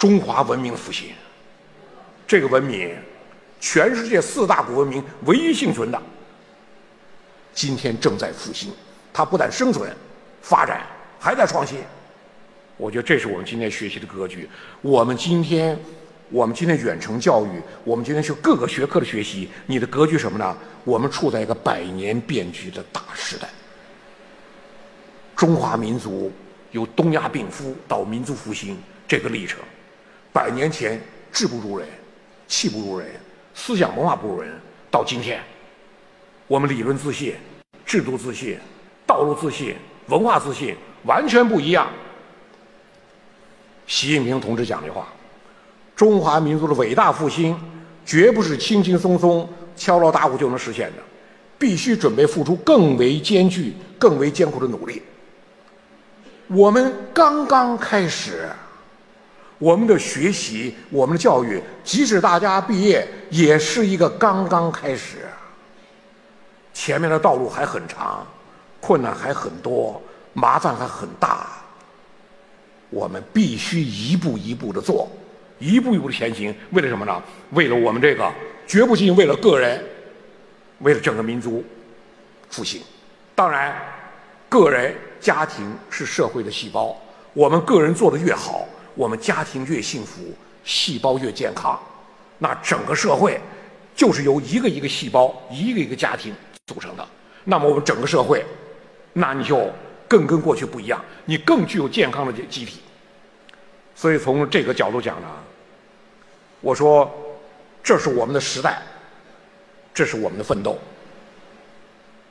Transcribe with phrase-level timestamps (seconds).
[0.00, 1.10] 中华文明复兴。
[2.26, 2.96] 这个文明，
[3.60, 6.02] 全世界四大古文明唯一幸存的，
[7.52, 8.72] 今天正在复兴。
[9.12, 9.94] 它不但生存、
[10.40, 10.86] 发展，
[11.18, 11.80] 还在创新。
[12.78, 14.48] 我觉得这是我们今天学习的格局。
[14.80, 15.78] 我们今天，
[16.30, 20.56] 我们今天远程教育，我们今天学各个学科的学习，你的格局什么呢？
[20.84, 23.46] 我们处在一个百年变局的大时代。
[25.36, 26.32] 中华民族
[26.70, 29.60] 由东亚病夫到民族复兴这个历程，
[30.32, 31.00] 百年前
[31.32, 31.88] 志不如人，
[32.46, 33.08] 气不如人，
[33.54, 34.52] 思想文化不如人，
[34.90, 35.42] 到今天，
[36.46, 37.34] 我们理论自信，
[37.84, 38.58] 制度自信。
[39.06, 39.74] 道路自信、
[40.06, 41.88] 文化自信完全不一样。
[43.88, 45.08] 习近平同志讲的话
[45.96, 47.58] ：“中华民族的伟大复兴，
[48.06, 51.02] 绝不是轻轻松松、敲锣打鼓就能实现的，
[51.58, 55.02] 必须准备付出更为艰巨、更为艰苦的努力。”
[56.46, 58.48] 我们刚刚开始，
[59.60, 65.18] 我们的学习、我们的教育，即使大家毕业，也是一个刚刚开始，
[66.72, 68.26] 前面的道路还很长。
[68.80, 70.00] 困难还很多，
[70.32, 71.48] 麻烦还很大。
[72.88, 75.06] 我们必须一步一步的做，
[75.58, 76.54] 一步一步的前行。
[76.70, 77.22] 为了什么呢？
[77.50, 78.32] 为了我们这个，
[78.66, 79.84] 绝不仅为了个人，
[80.78, 81.62] 为了整个民族
[82.48, 82.80] 复兴。
[83.34, 83.76] 当然，
[84.48, 86.96] 个人、家庭是社会的细胞。
[87.34, 90.22] 我们个人做的越好，我们家庭越幸福，
[90.64, 91.78] 细胞越健康，
[92.38, 93.40] 那整个社会
[93.94, 96.34] 就是由一个一个细胞、一个一个家庭
[96.66, 97.06] 组成的。
[97.44, 98.44] 那么，我们整个社会。
[99.12, 99.68] 那你就
[100.06, 102.80] 更跟过去不一样，你更具有健康的机体。
[103.92, 105.26] 所以从这个角度讲呢，
[106.60, 107.10] 我说
[107.82, 108.80] 这是我们的时代，
[109.92, 110.78] 这是我们的奋斗。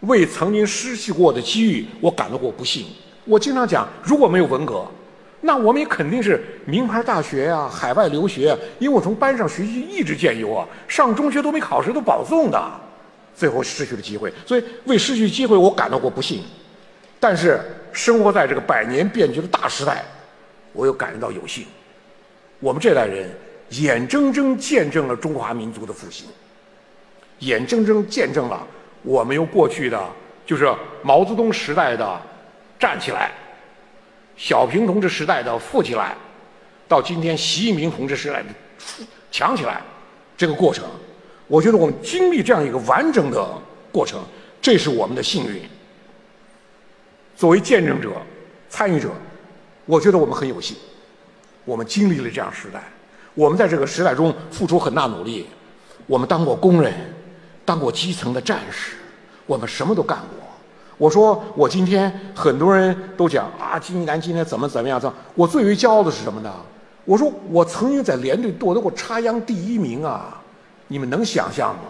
[0.00, 2.86] 为曾经失去过的机遇，我感到过不幸。
[3.26, 4.86] 我经常讲，如果没有文革，
[5.44, 8.56] 那我们也肯定是名牌大学呀，海外留学。
[8.78, 12.62] 因为我从班上学习一直见优啊，上中学都没考试，都保送的，
[13.34, 14.32] 最后失去了机会。
[14.46, 16.44] 所以为失去机会，我感到过不幸。
[17.18, 17.60] 但是
[17.92, 20.04] 生活在这个百年变局的大时代，
[20.72, 21.66] 我又感觉到有幸。
[22.60, 23.28] 我们这代人
[23.70, 26.28] 眼睁睁见证了中华民族的复兴，
[27.40, 28.64] 眼睁睁见证了
[29.02, 30.00] 我们由过去的
[30.46, 30.72] 就是
[31.02, 32.22] 毛泽东时代的
[32.78, 33.32] 站起来，
[34.36, 36.16] 小平同志时代的富起来，
[36.88, 38.48] 到今天习近平同志时代的
[38.78, 39.80] 富强起来，
[40.36, 40.84] 这个过程，
[41.46, 43.46] 我觉得我们经历这样一个完整的
[43.92, 44.20] 过程，
[44.60, 45.62] 这是我们的幸运。
[47.36, 48.10] 作为见证者、
[48.68, 49.10] 参与者，
[49.86, 50.76] 我觉得我们很有幸，
[51.64, 52.82] 我们经历了这样时代，
[53.34, 55.46] 我们在这个时代中付出很大努力，
[56.06, 56.92] 我们当过工人，
[57.64, 58.96] 当过基层的战士，
[59.46, 60.41] 我们什么都干过。
[61.02, 65.00] 我说，我今天很多人都讲啊，金一南今天怎么怎么样？
[65.00, 65.12] 怎？
[65.34, 66.54] 我最为骄傲的是什么呢？
[67.04, 70.40] 我说，我曾经在连队夺得过插秧第一名啊！
[70.86, 71.80] 你们能想象吗？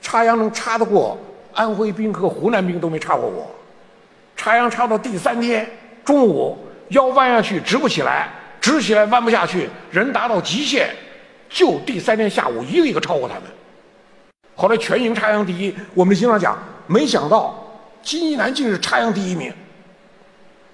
[0.00, 1.16] 插秧能插得过
[1.54, 3.46] 安徽兵和湖南兵都没插过我。
[4.34, 5.64] 插秧插到第三天
[6.04, 6.58] 中午，
[6.88, 8.28] 腰弯下去直不起来，
[8.60, 10.90] 直起来弯不下去，人达到极限，
[11.48, 13.44] 就第三天下午一个一个超过他们。
[14.56, 16.58] 后来全营插秧第一，我们经常讲，
[16.88, 17.54] 没想到
[18.06, 19.52] 金一南竟是插秧第一名。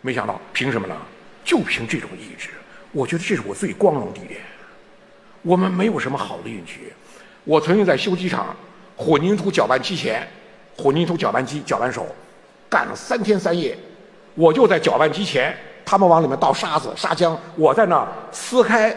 [0.02, 0.94] 没想到，凭什么呢？
[1.42, 2.50] 就凭这种意志。
[2.92, 4.38] 我觉得这是我最光荣的一点。
[5.40, 6.92] 我们没有什么好的运气。
[7.44, 8.54] 我曾经在修机场
[8.98, 10.28] 混凝土搅拌机前，
[10.76, 12.06] 混凝土搅拌机搅拌手。
[12.68, 13.74] 干了三天三夜，
[14.34, 15.56] 我就在搅拌机前，
[15.86, 18.94] 他们往里面倒沙子、沙浆，我在那儿撕开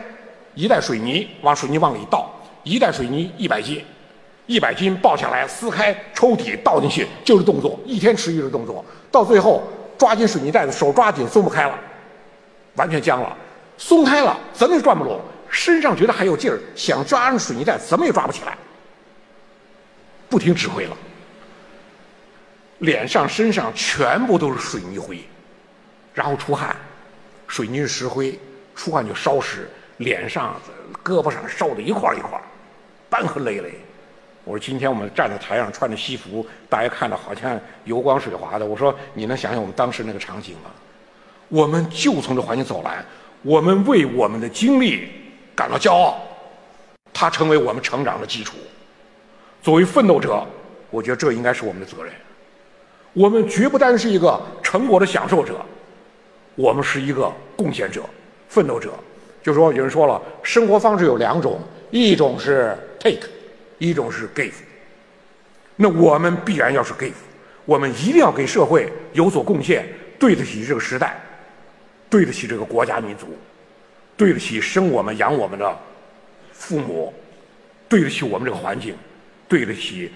[0.56, 2.30] 一袋水泥，往水泥往里倒，
[2.64, 3.82] 一袋水泥一百斤，
[4.48, 9.64] 一百斤抱下来，撕开抽屉倒进去，就是动作，一天持续的动作，到最后
[9.98, 11.80] 抓紧水泥袋子，手抓紧松不开了，
[12.76, 13.36] 完全僵了，
[13.78, 15.20] 松开了怎么也转不拢，
[15.50, 18.58] 身上觉得还有劲儿，想抓住水泥袋怎么也抓不起来，
[20.30, 20.96] 不听指挥了。
[22.80, 25.24] 脸上、身上全部都是水泥灰，
[26.14, 26.76] 然后出汗，
[27.48, 28.38] 水泥是石灰，
[28.76, 29.68] 出汗就烧湿，
[29.98, 30.60] 脸上、
[31.02, 32.40] 胳膊上烧的一块一块，
[33.10, 33.74] 斑痕累累。
[34.46, 38.66] 我说今天我们站在台上穿着西服，大家看着好像油光水滑的。
[38.66, 40.70] 我说你能想想我们当时那个场景吗？
[41.50, 43.04] 我们就从这环境走来，
[43.42, 45.10] 我们为我们的经历
[45.56, 46.16] 感到骄傲，
[47.12, 48.56] 它成为我们成长的基础。
[49.64, 50.46] 作为奋斗者，
[50.92, 52.14] 我觉得这应该是我们的责任。
[53.14, 55.56] 我们绝不单是一个成果的享受者，
[56.54, 58.04] 我们是一个贡献者、
[58.48, 58.92] 奋斗者。
[59.42, 61.60] 就说有人说了，生活方式有两种，
[61.92, 63.28] 一种是 take，
[63.78, 64.54] 一种是 give。
[65.76, 67.12] 那我们必然要是 give，
[67.66, 69.86] 我们一定要给社会有所贡献，
[70.18, 71.20] 对得起这个时代，
[72.10, 73.28] 对得起这个国家民族。
[74.18, 75.78] 对得起生我们养我们的
[76.54, 77.14] 父母，
[77.90, 78.96] 对得起我们这个环境，
[79.46, 80.10] 对得起，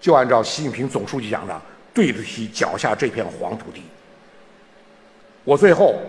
[0.00, 1.62] 就按照习近平总书记讲的，
[1.94, 3.82] 对得起脚下这片黄土地。
[5.44, 6.00] 我最后，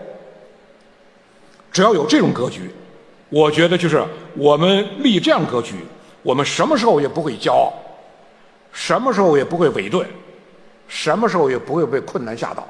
[1.71, 2.71] 只要有这种格局，
[3.29, 4.03] 我觉得就是
[4.35, 5.75] 我们立这样格局，
[6.23, 7.73] 我们什么时候也不会骄傲，
[8.71, 10.07] 什么时候也不会委顿，
[10.87, 12.67] 什么时候也不会被困难吓倒。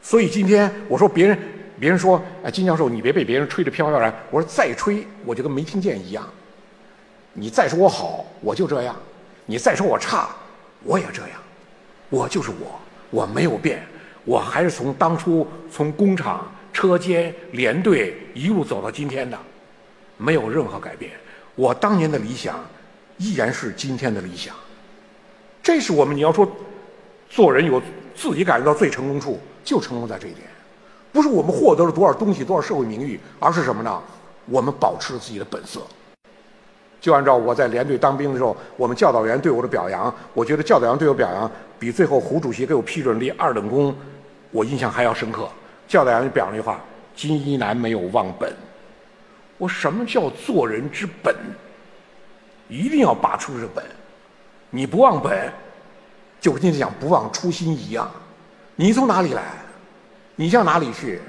[0.00, 1.38] 所以今天我说别人，
[1.80, 4.14] 别人说，哎，金教授你别被别人吹得飘飘然。
[4.30, 6.24] 我说再吹，我就跟没听见一样。
[7.32, 8.94] 你再说我好，我就这样；
[9.46, 10.28] 你再说我差，
[10.84, 11.32] 我也这样。
[12.08, 12.80] 我就是我，
[13.10, 13.84] 我没有变，
[14.24, 19.36] 我还是从当初从工厂、车间、连队一路走到今天的，
[20.16, 21.10] 没有任何改变。
[21.56, 22.64] 我当年的理想，
[23.18, 24.54] 依然是今天的理想。
[25.62, 26.48] 这是我们你要说，
[27.28, 27.82] 做人有
[28.14, 29.38] 自己感觉到最成功处。
[29.64, 30.46] 就成功在这一点，
[31.10, 34.00] 不是我们获得了多少东西、多少社会名誉，而是什么呢？
[34.48, 35.80] 我们保持了自己的本色。
[37.00, 43.92] 就按照我在连队当兵的时候，我们教导员对我的表扬，我觉得教导员对我表扬比最后胡主席给我批准立二等功，
[44.52, 45.48] 我印象还要深刻。
[45.88, 46.80] 教导员表扬一句话
[47.16, 48.54] ：“金一南没有忘本。”
[49.58, 51.34] 我什么叫做人之本？
[52.68, 53.84] 一定要拔出这本，
[54.70, 55.52] 你不忘本，
[56.40, 58.10] 就跟今天讲不忘初心一样。
[58.74, 59.42] 你从哪里来？
[60.34, 61.20] 你向哪里去？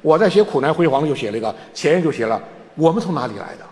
[0.00, 2.40] 我在写《苦难辉煌》就写了一个，前言就写了：
[2.74, 3.64] 我们从哪里来的？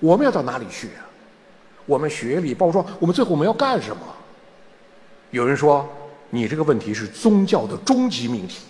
[0.00, 0.88] 我们要到哪里去？
[1.86, 4.02] 我们学历，包括说我们最后我们要干什么？
[5.30, 5.88] 有人说
[6.30, 8.66] 你这个问题是宗教的终极命题。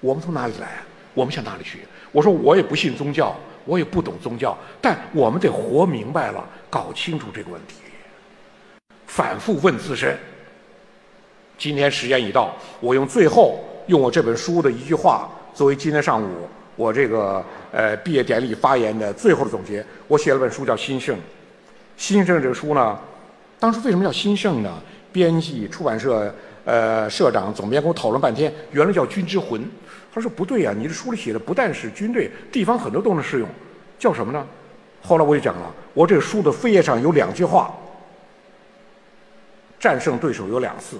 [0.00, 0.82] 我们从哪里来？
[1.14, 1.80] 我们向哪里去？
[2.12, 7.74] 我说我也不信宗教，我也不懂宗教，但我们得活明白了，搞清楚这个问题，
[9.06, 10.16] 反复问自身。
[11.58, 19.84] 今天时间已到，我用最后用我这本书的一句话作为今天上午我这个呃毕业典礼发言的最后的总结。
[20.08, 21.14] 我写了本书叫《新盛》，
[21.96, 22.98] 《新盛》这个书呢，
[23.58, 24.80] 当时为什么叫新盛呢？
[25.12, 26.32] 编辑、出版社、
[26.64, 29.62] 呃社长、总编跟我讨论半天，原来叫军之魂。
[30.12, 33.48] 他说不对呀，你这书里写的不但是军队，地方很多都能适用，
[33.98, 34.46] 叫什么呢？
[35.02, 37.74] 后来我就讲了，我这书的扉页上有两句话：
[39.78, 40.98] 战胜对手有两次。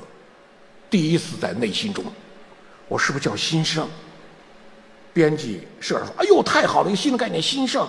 [0.88, 2.04] 第一次在内心中，
[2.88, 3.88] 我是不是叫新生？
[5.12, 7.88] 编辑社长说：“哎呦，太好了，一个新的概念，新生。”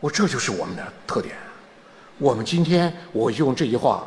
[0.00, 1.34] 我这就是我们的特点。
[2.18, 4.06] 我们今天，我用这句话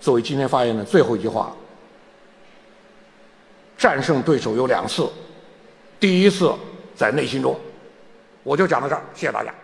[0.00, 1.54] 作为今天发言的最后一句话：
[3.78, 5.08] 战胜对手有两次，
[6.02, 6.52] 第一次
[6.96, 7.56] 在内心中。
[8.42, 9.54] 我就讲到这儿，谢谢大家。